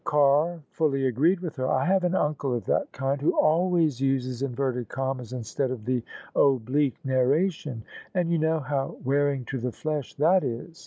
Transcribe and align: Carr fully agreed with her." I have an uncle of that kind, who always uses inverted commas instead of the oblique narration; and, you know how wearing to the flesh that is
Carr 0.03 0.63
fully 0.71 1.05
agreed 1.05 1.41
with 1.41 1.57
her." 1.57 1.69
I 1.69 1.85
have 1.85 2.03
an 2.03 2.15
uncle 2.15 2.55
of 2.55 2.65
that 2.65 2.91
kind, 2.91 3.21
who 3.21 3.37
always 3.37 4.01
uses 4.01 4.41
inverted 4.41 4.89
commas 4.89 5.31
instead 5.31 5.69
of 5.69 5.85
the 5.85 6.01
oblique 6.35 6.97
narration; 7.05 7.83
and, 8.15 8.31
you 8.31 8.39
know 8.39 8.59
how 8.61 8.97
wearing 9.05 9.45
to 9.45 9.59
the 9.59 9.71
flesh 9.71 10.15
that 10.15 10.43
is 10.43 10.79